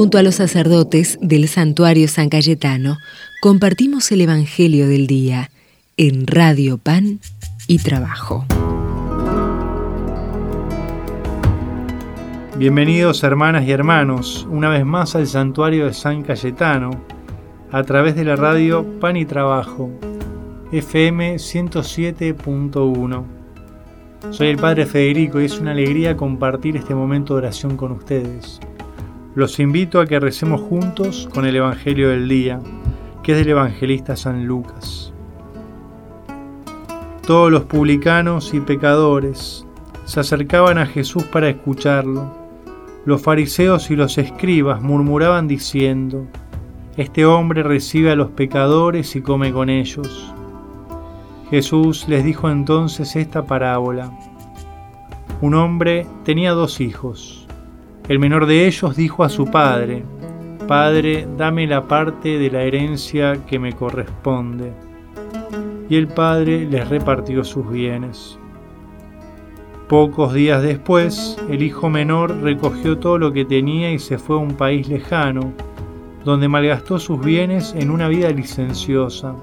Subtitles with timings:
[0.00, 2.96] Junto a los sacerdotes del santuario San Cayetano,
[3.42, 5.50] compartimos el Evangelio del Día
[5.98, 7.20] en Radio Pan
[7.66, 8.46] y Trabajo.
[12.56, 16.92] Bienvenidos hermanas y hermanos una vez más al santuario de San Cayetano
[17.70, 19.90] a través de la radio Pan y Trabajo,
[20.72, 23.24] FM 107.1.
[24.30, 28.60] Soy el Padre Federico y es una alegría compartir este momento de oración con ustedes.
[29.36, 32.58] Los invito a que recemos juntos con el Evangelio del día,
[33.22, 35.12] que es del evangelista San Lucas.
[37.24, 39.64] Todos los publicanos y pecadores
[40.04, 42.34] se acercaban a Jesús para escucharlo.
[43.04, 46.26] Los fariseos y los escribas murmuraban diciendo,
[46.96, 50.34] Este hombre recibe a los pecadores y come con ellos.
[51.50, 54.10] Jesús les dijo entonces esta parábola.
[55.40, 57.39] Un hombre tenía dos hijos.
[58.10, 60.02] El menor de ellos dijo a su padre,
[60.66, 64.72] Padre, dame la parte de la herencia que me corresponde.
[65.88, 68.36] Y el padre les repartió sus bienes.
[69.88, 74.40] Pocos días después, el hijo menor recogió todo lo que tenía y se fue a
[74.40, 75.52] un país lejano,
[76.24, 79.36] donde malgastó sus bienes en una vida licenciosa.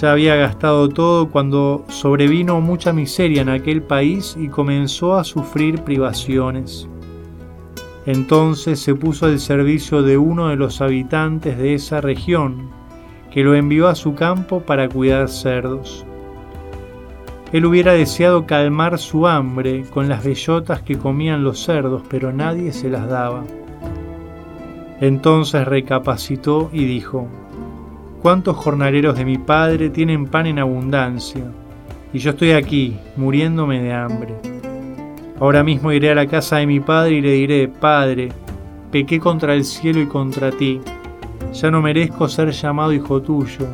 [0.00, 5.82] Ya había gastado todo cuando sobrevino mucha miseria en aquel país y comenzó a sufrir
[5.82, 6.88] privaciones.
[8.04, 12.70] Entonces se puso al servicio de uno de los habitantes de esa región,
[13.30, 16.04] que lo envió a su campo para cuidar cerdos.
[17.52, 22.72] Él hubiera deseado calmar su hambre con las bellotas que comían los cerdos, pero nadie
[22.72, 23.44] se las daba.
[25.00, 27.28] Entonces recapacitó y dijo,
[28.24, 31.44] ¿Cuántos jornaleros de mi padre tienen pan en abundancia?
[32.10, 34.34] Y yo estoy aquí, muriéndome de hambre.
[35.38, 38.30] Ahora mismo iré a la casa de mi padre y le diré, Padre,
[38.90, 40.80] pequé contra el cielo y contra ti.
[41.52, 43.66] Ya no merezco ser llamado hijo tuyo.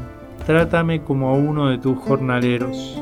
[0.44, 3.00] Trátame como a uno de tus jornaleros.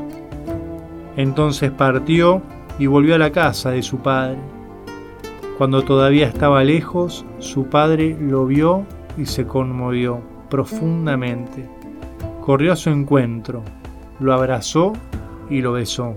[1.17, 2.43] Entonces partió
[2.77, 4.37] y volvió a la casa de su padre.
[5.57, 8.85] Cuando todavía estaba lejos, su padre lo vio
[9.17, 11.67] y se conmovió profundamente.
[12.41, 13.63] Corrió a su encuentro,
[14.19, 14.93] lo abrazó
[15.49, 16.15] y lo besó.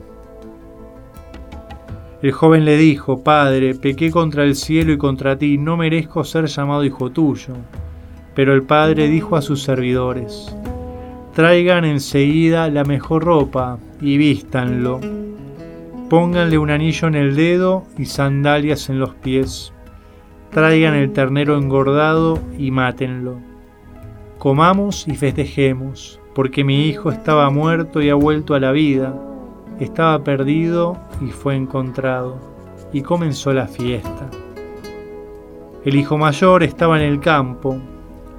[2.22, 6.46] El joven le dijo, Padre, pequé contra el cielo y contra ti, no merezco ser
[6.46, 7.54] llamado hijo tuyo.
[8.34, 10.56] Pero el padre dijo a sus servidores,
[11.34, 15.00] Traigan enseguida la mejor ropa y vístanlo.
[16.08, 19.72] Pónganle un anillo en el dedo y sandalias en los pies.
[20.50, 23.51] Traigan el ternero engordado y mátenlo
[24.42, 29.14] Comamos y festejemos, porque mi hijo estaba muerto y ha vuelto a la vida,
[29.78, 32.40] estaba perdido y fue encontrado,
[32.92, 34.28] y comenzó la fiesta.
[35.84, 37.78] El hijo mayor estaba en el campo.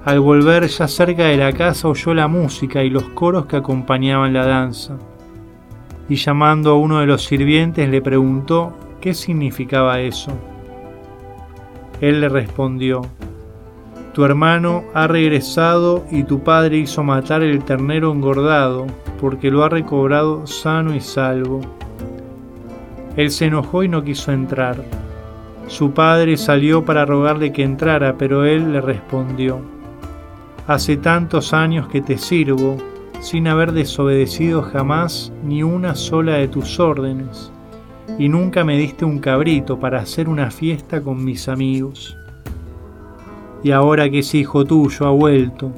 [0.04, 4.34] Al volver ya cerca de la casa oyó la música y los coros que acompañaban
[4.34, 4.98] la danza.
[6.10, 10.32] Y llamando a uno de los sirvientes le preguntó qué significaba eso.
[12.02, 13.00] Él le respondió,
[14.14, 18.86] tu hermano ha regresado y tu padre hizo matar el ternero engordado,
[19.20, 21.60] porque lo ha recobrado sano y salvo.
[23.16, 24.76] Él se enojó y no quiso entrar.
[25.66, 29.60] Su padre salió para rogarle que entrara, pero él le respondió,
[30.68, 32.76] Hace tantos años que te sirvo,
[33.20, 37.50] sin haber desobedecido jamás ni una sola de tus órdenes,
[38.16, 42.16] y nunca me diste un cabrito para hacer una fiesta con mis amigos
[43.64, 45.72] y ahora que ese hijo tuyo ha vuelto,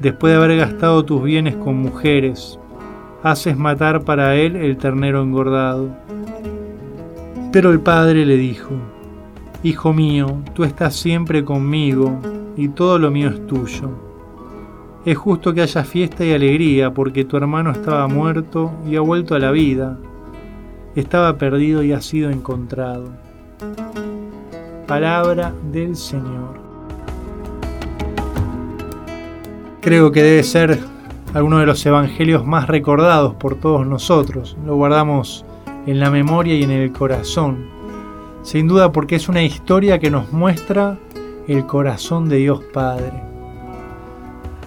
[0.00, 2.58] después de haber gastado tus bienes con mujeres,
[3.22, 5.88] haces matar para él el ternero engordado.
[7.52, 8.70] Pero el padre le dijo,
[9.62, 12.18] Hijo mío, tú estás siempre conmigo
[12.56, 13.90] y todo lo mío es tuyo.
[15.04, 19.36] Es justo que haya fiesta y alegría porque tu hermano estaba muerto y ha vuelto
[19.36, 19.96] a la vida,
[20.96, 23.10] estaba perdido y ha sido encontrado.
[24.88, 26.67] Palabra del Señor.
[29.80, 30.78] Creo que debe ser
[31.34, 34.56] alguno de los evangelios más recordados por todos nosotros.
[34.64, 35.44] Lo guardamos
[35.86, 37.66] en la memoria y en el corazón.
[38.42, 40.98] Sin duda porque es una historia que nos muestra
[41.46, 43.22] el corazón de Dios Padre.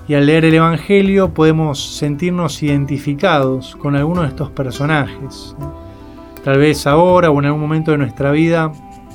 [0.07, 5.55] Y al leer el Evangelio podemos sentirnos identificados con alguno de estos personajes.
[6.43, 8.71] Tal vez ahora o en algún momento de nuestra vida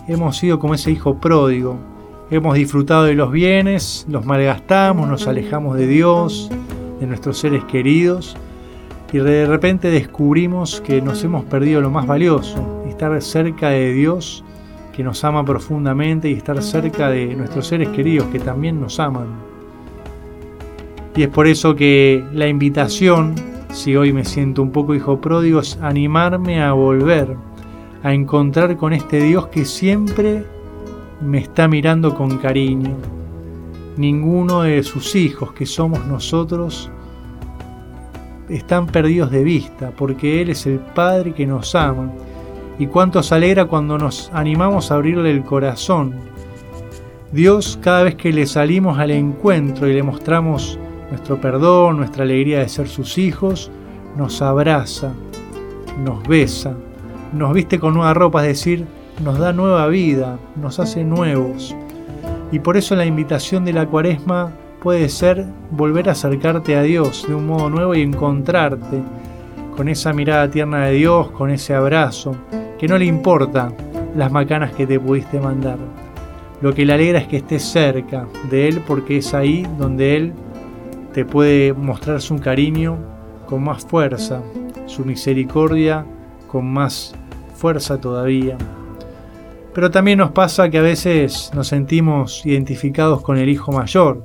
[0.06, 1.76] hemos sido como ese hijo pródigo,
[2.28, 6.50] Hemos disfrutado de los bienes, los malgastamos, nos alejamos de Dios,
[6.98, 8.36] de nuestros seres queridos
[9.12, 14.42] y de repente descubrimos que nos hemos perdido lo más valioso, estar cerca de Dios
[14.92, 19.28] que nos ama profundamente y estar cerca de nuestros seres queridos que también nos aman.
[21.14, 23.36] Y es por eso que la invitación,
[23.70, 27.36] si hoy me siento un poco hijo pródigo, es animarme a volver,
[28.02, 30.44] a encontrar con este Dios que siempre
[31.20, 32.94] me está mirando con cariño.
[33.96, 36.90] Ninguno de sus hijos, que somos nosotros,
[38.48, 42.10] están perdidos de vista, porque Él es el Padre que nos ama.
[42.78, 46.14] Y cuánto se alegra cuando nos animamos a abrirle el corazón.
[47.32, 50.78] Dios, cada vez que le salimos al encuentro y le mostramos
[51.10, 53.70] nuestro perdón, nuestra alegría de ser sus hijos,
[54.16, 55.12] nos abraza,
[56.04, 56.74] nos besa,
[57.32, 58.86] nos viste con nueva ropa, es decir,
[59.22, 61.74] nos da nueva vida, nos hace nuevos.
[62.52, 64.52] Y por eso la invitación de la cuaresma
[64.82, 69.02] puede ser volver a acercarte a Dios de un modo nuevo y encontrarte
[69.76, 72.36] con esa mirada tierna de Dios, con ese abrazo,
[72.78, 73.72] que no le importa
[74.16, 75.78] las macanas que te pudiste mandar.
[76.62, 80.32] Lo que le alegra es que estés cerca de Él porque es ahí donde Él
[81.12, 82.96] te puede mostrar su cariño
[83.46, 84.42] con más fuerza,
[84.86, 86.06] su misericordia
[86.48, 87.14] con más
[87.54, 88.56] fuerza todavía.
[89.76, 94.24] Pero también nos pasa que a veces nos sentimos identificados con el hijo mayor.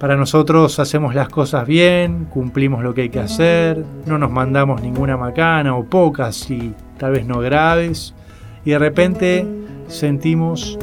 [0.00, 4.82] Para nosotros hacemos las cosas bien, cumplimos lo que hay que hacer, no nos mandamos
[4.82, 8.16] ninguna macana o pocas y tal vez no graves,
[8.64, 9.46] y de repente
[9.86, 10.76] sentimos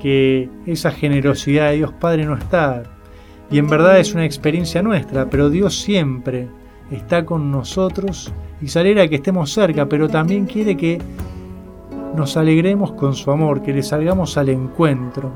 [0.00, 2.84] que esa generosidad de Dios Padre no está.
[3.50, 6.46] Y en verdad es una experiencia nuestra, pero Dios siempre
[6.92, 11.00] está con nosotros y se que estemos cerca, pero también quiere que
[12.14, 15.30] nos alegremos con su amor, que le salgamos al encuentro,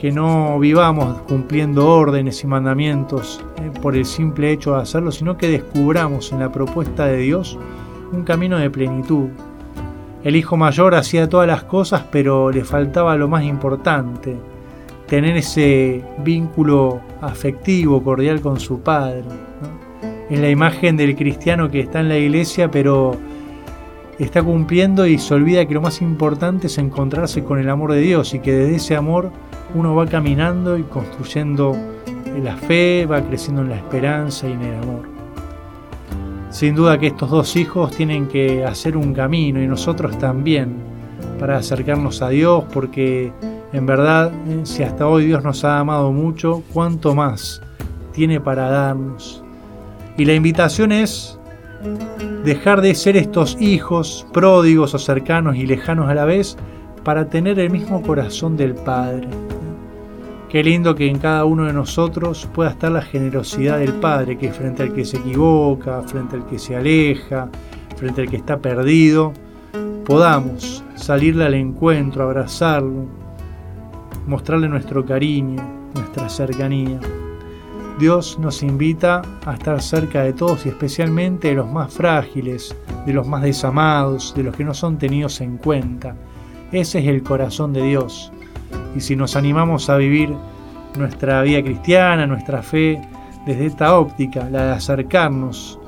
[0.00, 5.36] que no vivamos cumpliendo órdenes y mandamientos eh, por el simple hecho de hacerlo, sino
[5.36, 7.58] que descubramos en la propuesta de Dios
[8.12, 9.28] un camino de plenitud.
[10.24, 14.36] El hijo mayor hacía todas las cosas, pero le faltaba lo más importante,
[15.06, 19.24] tener ese vínculo afectivo, cordial con su padre.
[20.28, 23.16] Es la imagen del cristiano que está en la iglesia, pero
[24.24, 28.00] está cumpliendo y se olvida que lo más importante es encontrarse con el amor de
[28.00, 29.30] Dios y que desde ese amor
[29.74, 31.76] uno va caminando y construyendo
[32.42, 35.08] la fe, va creciendo en la esperanza y en el amor.
[36.50, 40.76] Sin duda que estos dos hijos tienen que hacer un camino y nosotros también
[41.38, 43.32] para acercarnos a Dios porque
[43.72, 47.60] en verdad eh, si hasta hoy Dios nos ha amado mucho, ¿cuánto más
[48.12, 49.44] tiene para darnos?
[50.16, 51.37] Y la invitación es
[52.44, 56.56] dejar de ser estos hijos pródigos o cercanos y lejanos a la vez
[57.04, 59.28] para tener el mismo corazón del Padre.
[60.48, 64.50] Qué lindo que en cada uno de nosotros pueda estar la generosidad del Padre, que
[64.50, 67.48] frente al que se equivoca, frente al que se aleja,
[67.96, 69.34] frente al que está perdido,
[70.06, 73.04] podamos salirle al encuentro, abrazarlo,
[74.26, 75.62] mostrarle nuestro cariño,
[75.94, 76.98] nuestra cercanía.
[77.98, 83.12] Dios nos invita a estar cerca de todos y especialmente de los más frágiles, de
[83.12, 86.14] los más desamados, de los que no son tenidos en cuenta.
[86.70, 88.30] Ese es el corazón de Dios.
[88.94, 90.32] Y si nos animamos a vivir
[90.96, 93.00] nuestra vida cristiana, nuestra fe,
[93.44, 95.80] desde esta óptica, la de acercarnos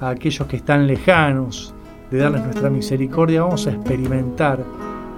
[0.00, 1.74] a aquellos que están lejanos,
[2.10, 4.64] de darles nuestra misericordia, vamos a experimentar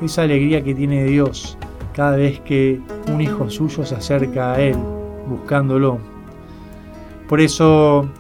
[0.03, 1.57] esa alegría que tiene Dios
[1.95, 2.81] cada vez que
[3.13, 4.77] un hijo suyo se acerca a Él,
[5.29, 6.12] buscándolo.
[7.33, 8.11] Por eso,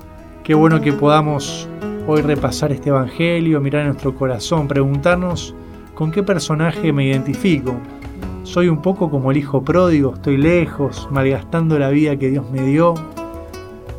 [0.43, 1.69] qué bueno que podamos
[2.07, 5.55] hoy repasar este Evangelio, mirar nuestro corazón, preguntarnos
[5.95, 7.75] con qué personaje me identifico.
[8.43, 12.63] Soy un poco como el hijo pródigo, estoy lejos, malgastando la vida que Dios me
[12.63, 12.95] dio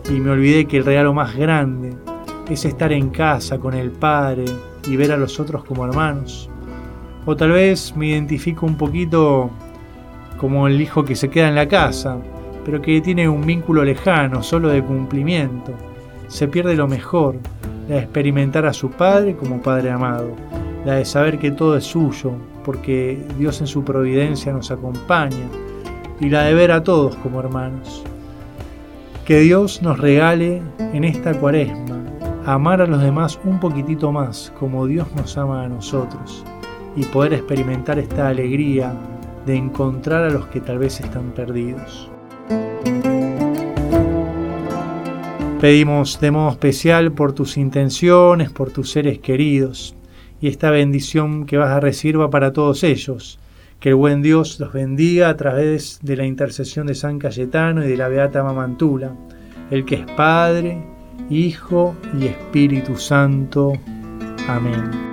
[0.09, 1.93] y me olvidé que el regalo más grande
[2.49, 4.45] es estar en casa con el Padre
[4.87, 6.49] y ver a los otros como hermanos.
[7.27, 9.51] O tal vez me identifico un poquito
[10.37, 12.17] como el hijo que se queda en la casa,
[12.65, 15.73] pero que tiene un vínculo lejano, solo de cumplimiento.
[16.27, 17.35] Se pierde lo mejor,
[17.87, 20.31] la de experimentar a su Padre como Padre amado,
[20.85, 22.31] la de saber que todo es suyo,
[22.63, 25.47] porque Dios en su providencia nos acompaña,
[26.19, 28.03] y la de ver a todos como hermanos.
[29.25, 30.61] Que Dios nos regale
[30.93, 32.03] en esta cuaresma
[32.45, 36.43] amar a los demás un poquitito más, como Dios nos ama a nosotros,
[36.95, 38.93] y poder experimentar esta alegría
[39.45, 42.12] de encontrar a los que tal vez están perdidos.
[45.63, 49.95] Pedimos de modo especial por tus intenciones, por tus seres queridos,
[50.41, 53.39] y esta bendición que vas a recibir para todos ellos.
[53.79, 57.87] Que el buen Dios los bendiga a través de la intercesión de San Cayetano y
[57.87, 59.15] de la Beata Mamantula,
[59.71, 60.83] el que es Padre,
[61.29, 63.71] Hijo y Espíritu Santo.
[64.49, 65.12] Amén.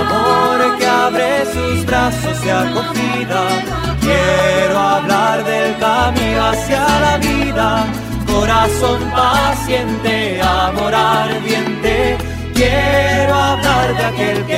[0.00, 3.42] amor que abre sus brazos de acogida.
[4.00, 7.86] Quiero hablar del camino hacia la vida,
[8.26, 12.16] corazón paciente, amor ardiente.
[12.54, 14.57] Quiero hablar de aquel que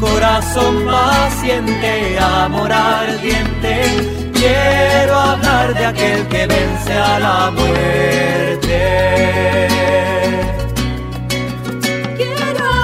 [0.00, 4.30] corazón paciente, amor ardiente.
[4.32, 8.78] Quiero hablar de aquel que vence a la muerte.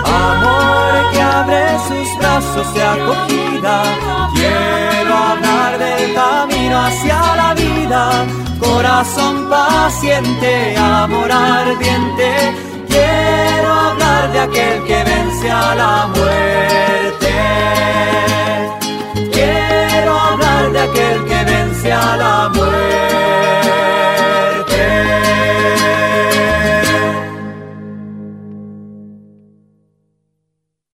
[0.05, 3.83] Amor que abre sus brazos de acogida.
[4.35, 8.27] Quiero hablar del camino hacia la vida.
[8.61, 12.66] Corazón paciente, amor ardiente
[14.27, 17.35] hablar de aquel que vence a la muerte.
[19.33, 23.06] Quiero hablar de aquel que vence a la muerte.